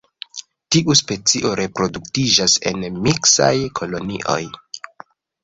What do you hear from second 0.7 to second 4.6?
Tiu specio reproduktiĝas en miksaj kolonioj.